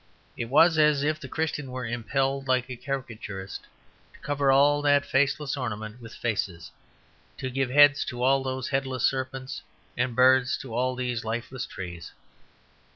[0.35, 3.67] It was as if the Christian were impelled, like a caricaturist,
[4.13, 6.71] to cover all that faceless ornament with faces;
[7.37, 9.61] to give heads to all those headless serpents
[9.95, 12.13] and birds to all these lifeless trees.